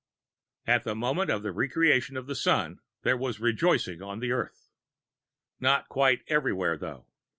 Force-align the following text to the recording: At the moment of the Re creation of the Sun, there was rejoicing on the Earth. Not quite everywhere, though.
At 0.65 0.83
the 0.83 0.95
moment 0.95 1.29
of 1.29 1.43
the 1.43 1.51
Re 1.51 1.69
creation 1.69 2.17
of 2.17 2.25
the 2.25 2.33
Sun, 2.33 2.79
there 3.03 3.15
was 3.15 3.39
rejoicing 3.39 4.01
on 4.01 4.17
the 4.19 4.31
Earth. 4.31 4.71
Not 5.59 5.89
quite 5.89 6.23
everywhere, 6.27 6.75
though. 6.75 7.05